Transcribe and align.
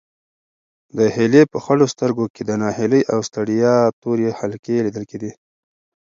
د 0.97 0.99
هیلې 1.15 1.43
په 1.51 1.57
خړو 1.63 1.85
سترګو 1.93 2.25
کې 2.33 2.41
د 2.45 2.51
ناهیلۍ 2.61 3.01
او 3.13 3.19
ستړیا 3.27 3.75
تورې 4.01 4.27
حلقې 4.39 4.77
لیدل 4.85 5.03
کېدې. 5.11 5.31